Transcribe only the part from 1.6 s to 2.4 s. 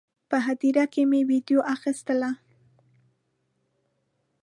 اخیستله.